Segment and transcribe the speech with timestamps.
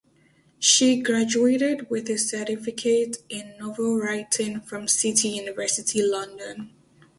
[0.57, 6.71] She graduated with a Certificate in Novel Writing from City University, London.